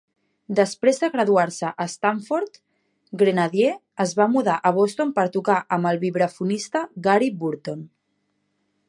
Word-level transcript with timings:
Després 0.59 0.99
de 1.01 1.09
graduar-se 1.15 1.69
a 1.85 1.85
Stanford, 1.95 2.57
Grenadier 3.23 3.75
es 4.07 4.15
va 4.21 4.29
mudar 4.37 4.57
a 4.57 4.73
Boston 4.79 5.13
per 5.21 5.29
tocar 5.37 5.59
amb 5.79 5.91
el 5.91 6.03
vibrafonista 6.07 6.83
Gary 7.09 7.31
Burton. 7.45 7.87